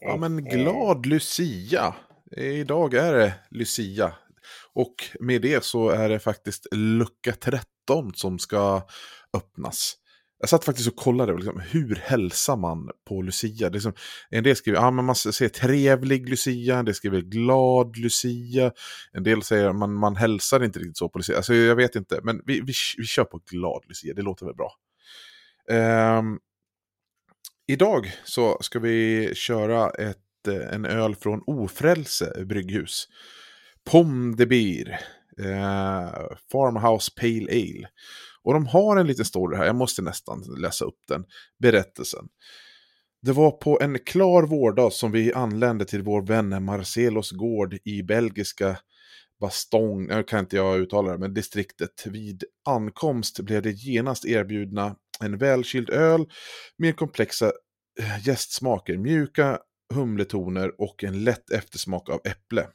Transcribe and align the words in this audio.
Ja 0.00 0.16
men 0.16 0.44
glad 0.44 1.06
Lucia. 1.06 1.94
Idag 2.36 2.94
är 2.94 3.12
det 3.12 3.34
Lucia. 3.50 4.12
Och 4.72 4.94
med 5.20 5.42
det 5.42 5.64
så 5.64 5.88
är 5.88 6.08
det 6.08 6.18
faktiskt 6.18 6.66
lucka 6.72 7.32
13 7.32 8.14
som 8.14 8.38
ska 8.38 8.82
öppnas. 9.36 9.96
Jag 10.40 10.48
satt 10.48 10.64
faktiskt 10.64 10.88
och 10.88 10.96
kollade, 10.96 11.34
liksom, 11.34 11.60
hur 11.70 11.96
hälsar 11.96 12.56
man 12.56 12.90
på 13.08 13.22
Lucia? 13.22 13.70
Det 13.70 13.78
är 13.78 13.80
som, 13.80 13.94
en 14.30 14.44
del 14.44 14.56
skriver, 14.56 14.78
ja 14.78 14.90
men 14.90 15.04
man 15.04 15.14
säger 15.14 15.48
trevlig 15.48 16.28
Lucia, 16.28 16.78
en 16.78 16.84
del 16.84 16.94
skriver 16.94 17.20
glad 17.20 17.96
Lucia, 17.96 18.72
en 19.12 19.22
del 19.22 19.42
säger 19.42 19.72
man, 19.72 19.94
man 19.94 20.16
hälsar 20.16 20.64
inte 20.64 20.78
riktigt 20.78 20.96
så 20.96 21.08
på 21.08 21.18
Lucia. 21.18 21.36
Alltså 21.36 21.54
jag 21.54 21.76
vet 21.76 21.96
inte, 21.96 22.20
men 22.22 22.42
vi, 22.46 22.60
vi, 22.60 22.72
vi 22.96 23.04
kör 23.04 23.24
på 23.24 23.40
glad 23.50 23.84
Lucia, 23.88 24.14
det 24.14 24.22
låter 24.22 24.46
väl 24.46 24.54
bra. 24.54 24.72
Um, 26.18 26.38
Idag 27.70 28.12
så 28.24 28.58
ska 28.60 28.78
vi 28.78 29.30
köra 29.34 29.90
ett, 29.90 30.48
eh, 30.48 30.74
en 30.74 30.84
öl 30.84 31.14
från 31.14 31.42
Ofrälse 31.46 32.44
brygghus. 32.44 33.08
Pom 33.90 34.36
de 34.36 34.46
Beer. 34.46 35.00
Eh, 35.38 36.10
Farmhouse 36.52 37.12
Pale 37.20 37.50
Ale. 37.50 37.88
Och 38.42 38.52
de 38.52 38.66
har 38.66 38.96
en 38.96 39.06
liten 39.06 39.24
story 39.24 39.56
här, 39.56 39.66
jag 39.66 39.76
måste 39.76 40.02
nästan 40.02 40.42
läsa 40.58 40.84
upp 40.84 40.98
den. 41.08 41.24
Berättelsen. 41.58 42.28
Det 43.22 43.32
var 43.32 43.50
på 43.50 43.78
en 43.80 43.98
klar 43.98 44.42
vårdag 44.42 44.92
som 44.92 45.12
vi 45.12 45.32
anlände 45.32 45.84
till 45.84 46.02
vår 46.02 46.22
vän 46.22 46.64
Marcelos 46.64 47.30
gård 47.30 47.78
i 47.84 48.02
belgiska 48.02 48.78
Bastong, 49.40 50.06
nu 50.06 50.22
kan 50.22 50.40
inte 50.40 50.56
jag 50.56 50.78
uttala 50.78 51.12
det, 51.12 51.18
men 51.18 51.34
distriktet. 51.34 52.06
Vid 52.06 52.44
ankomst 52.68 53.40
blev 53.40 53.62
det 53.62 53.70
genast 53.70 54.24
erbjudna 54.24 54.96
en 55.20 55.38
välkyld 55.38 55.90
öl 55.90 56.26
med 56.78 56.96
komplexa 56.96 57.52
eh, 58.00 58.26
gästsmaker, 58.28 58.96
mjuka 58.96 59.58
humletoner 59.94 60.80
och 60.80 61.04
en 61.04 61.24
lätt 61.24 61.50
eftersmak 61.50 62.08
av 62.08 62.20
äpple. 62.24 62.66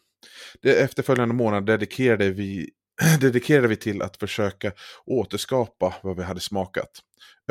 Det 0.61 0.81
efterföljande 0.81 1.36
månad 1.36 1.66
dedikerade 1.66 2.30
vi, 2.30 2.70
dedikerade 3.22 3.67
vi 3.67 3.75
till 3.75 4.02
att 4.02 4.17
försöka 4.17 4.71
återskapa 5.05 5.95
vad 6.04 6.17
vi 6.17 6.23
hade 6.23 6.39
smakat. 6.39 6.89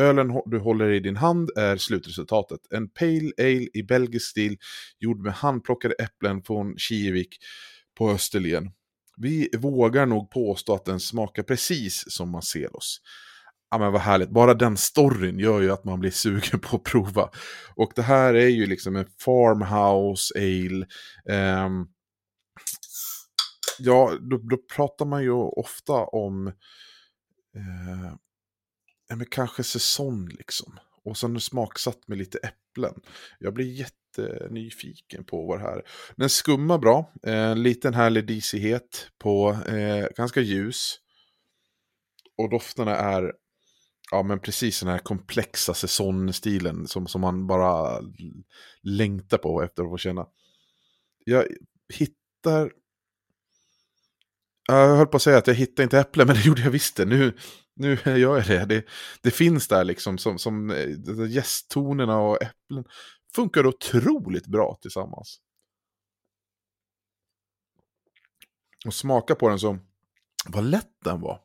Ölen 0.00 0.42
du 0.47 0.59
håller 0.59 0.91
i 0.91 1.00
din 1.00 1.16
hand 1.16 1.50
är 1.56 1.76
slutresultatet. 1.76 2.60
En 2.70 2.88
Pale 2.88 3.32
Ale 3.38 3.69
i 3.75 3.82
belgisk 3.88 4.31
stil 4.31 4.56
gjord 4.98 5.20
med 5.20 5.32
handplockade 5.32 5.94
äpplen 5.94 6.42
från 6.42 6.78
Kivik 6.78 7.36
på 7.98 8.10
Österlen. 8.10 8.70
Vi 9.16 9.48
vågar 9.58 10.06
nog 10.06 10.30
påstå 10.30 10.74
att 10.74 10.84
den 10.84 11.00
smakar 11.00 11.42
precis 11.42 12.04
som 12.12 12.30
Marcelos. 12.30 13.00
Ja 13.70 13.78
men 13.78 13.92
vad 13.92 14.00
härligt, 14.00 14.30
bara 14.30 14.54
den 14.54 14.76
storyn 14.76 15.38
gör 15.38 15.60
ju 15.60 15.70
att 15.70 15.84
man 15.84 16.00
blir 16.00 16.10
sugen 16.10 16.60
på 16.60 16.76
att 16.76 16.82
prova. 16.82 17.30
Och 17.76 17.92
det 17.96 18.02
här 18.02 18.34
är 18.34 18.48
ju 18.48 18.66
liksom 18.66 18.96
en 18.96 19.06
farmhouse 19.20 20.34
ale. 20.36 20.86
Um, 21.64 21.88
ja, 23.78 24.18
då, 24.20 24.36
då, 24.36 24.56
pratar 24.56 25.04
man 25.04 25.22
ju 25.22 25.30
ofta 25.32 25.92
om 25.92 26.46
uh, 27.56 28.14
ja, 29.08 29.16
men 29.16 29.26
kanske 29.30 29.62
säsong 29.62 30.28
liksom. 30.28 30.78
Och 31.04 31.16
sen 31.16 31.40
smaksatt 31.40 32.08
med 32.08 32.18
lite 32.18 32.38
äpplen. 32.38 32.94
Jag 33.38 33.54
blir 33.54 33.66
jättenyfiken 33.66 35.24
på 35.24 35.46
vad 35.46 35.58
det 35.58 35.62
här 35.62 35.82
Den 36.16 36.28
skummar 36.28 36.78
bra, 36.78 37.12
eh, 37.22 37.56
liten 37.56 37.94
härlig 37.94 38.26
disighet 38.26 39.08
på 39.18 39.50
eh, 39.66 40.06
ganska 40.16 40.41
ljus. 40.41 40.98
Och 42.38 42.50
dofterna 42.50 42.96
är 42.96 43.32
ja, 44.12 44.22
men 44.22 44.41
precis 44.41 44.80
den 44.80 44.88
här 44.88 44.98
komplexa 44.98 45.74
säsongstilen 45.74 46.86
som, 46.86 47.06
som 47.06 47.20
man 47.20 47.46
bara 47.46 48.00
längtar 48.82 49.38
på 49.38 49.62
efter 49.62 49.82
att 49.82 49.88
få 49.88 49.98
känna. 49.98 50.26
Jag 51.24 51.46
hittar... 51.94 52.72
Jag 54.68 54.96
höll 54.96 55.06
på 55.06 55.16
att 55.16 55.22
säga 55.22 55.38
att 55.38 55.46
jag 55.46 55.54
hittar 55.54 55.82
inte 55.82 55.98
äpplen, 55.98 56.26
men 56.26 56.36
det 56.36 56.42
gjorde 56.42 56.62
jag 56.62 56.70
visst 56.70 56.96
det. 56.96 57.04
Nu, 57.04 57.36
nu 57.75 57.99
gör 58.05 58.16
jag 58.16 58.47
det. 58.47 58.65
det. 58.65 58.84
Det 59.22 59.31
finns 59.31 59.69
där 59.69 59.84
liksom 59.84 60.19
som, 60.19 60.38
som 60.38 60.71
eh, 60.71 61.31
gästtonerna 61.31 62.19
och 62.19 62.43
äpplen 62.43 62.84
funkar 63.34 63.66
otroligt 63.66 64.47
bra 64.47 64.78
tillsammans. 64.83 65.41
Och 68.87 68.94
smaka 68.94 69.34
på 69.34 69.49
den 69.49 69.59
så, 69.59 69.78
vad 70.47 70.65
lätt 70.65 70.97
den 71.05 71.21
var. 71.21 71.41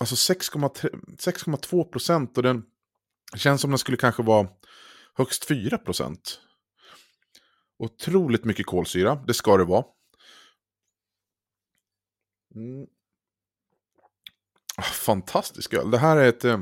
Alltså 0.00 0.14
6,2 0.14 1.84
procent 1.84 2.36
och 2.36 2.42
den 2.42 2.62
känns 3.36 3.60
som 3.60 3.70
den 3.70 3.78
skulle 3.78 3.96
kanske 3.96 4.22
vara 4.22 4.48
högst 5.14 5.44
4 5.44 5.78
procent. 5.78 6.40
Otroligt 7.78 8.44
mycket 8.44 8.66
kolsyra, 8.66 9.14
det 9.26 9.34
ska 9.34 9.56
det 9.56 9.64
vara. 9.64 9.84
Mm. 12.54 12.86
Fantastisk 15.00 15.74
öl. 15.74 15.90
Det 15.90 15.98
här 15.98 16.16
är 16.16 16.28
ett... 16.28 16.44
Eh, 16.44 16.60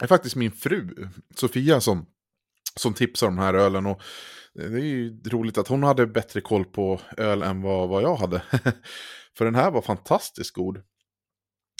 är 0.00 0.06
faktiskt 0.06 0.36
min 0.36 0.52
fru, 0.52 1.08
Sofia, 1.34 1.80
som, 1.80 2.06
som 2.76 2.94
tipsar 2.94 3.26
om 3.26 3.36
den 3.36 3.44
här 3.44 3.54
ölen. 3.54 3.86
Och 3.86 4.02
eh, 4.58 4.70
det 4.70 4.80
är 4.80 4.84
ju 4.84 5.22
roligt 5.22 5.58
att 5.58 5.68
hon 5.68 5.82
hade 5.82 6.06
bättre 6.06 6.40
koll 6.40 6.64
på 6.64 7.00
öl 7.16 7.42
än 7.42 7.62
vad, 7.62 7.88
vad 7.88 8.02
jag 8.02 8.16
hade. 8.16 8.42
För 9.36 9.44
den 9.44 9.54
här 9.54 9.70
var 9.70 9.82
fantastiskt 9.82 10.54
god. 10.54 10.82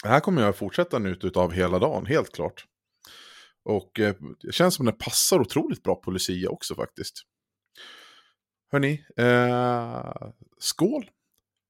Det 0.03 0.09
här 0.09 0.19
kommer 0.19 0.41
jag 0.41 0.57
fortsätta 0.57 0.99
njuta 0.99 1.39
av 1.39 1.51
hela 1.51 1.79
dagen, 1.79 2.05
helt 2.05 2.31
klart. 2.31 2.65
Och 3.63 3.99
eh, 3.99 4.15
det 4.41 4.51
känns 4.51 4.75
som 4.75 4.85
den 4.85 4.97
passar 4.97 5.39
otroligt 5.39 5.83
bra 5.83 5.95
på 5.95 6.11
Lucia 6.11 6.49
också 6.49 6.75
faktiskt. 6.75 7.23
Hörni, 8.71 9.05
eh, 9.17 10.13
skål! 10.59 11.09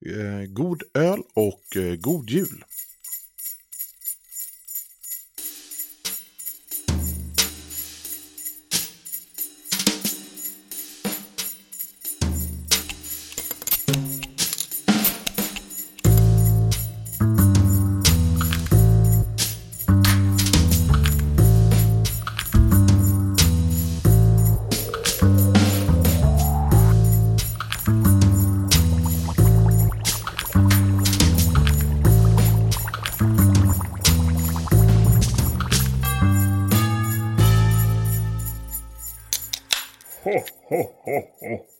Eh, 0.05 0.45
god 0.47 0.83
öl 0.93 1.21
och 1.33 1.77
eh, 1.77 1.95
god 1.95 2.29
jul! 2.29 2.63
Ho, 40.31 40.81
ho, 41.05 41.19
ho. 41.41 41.70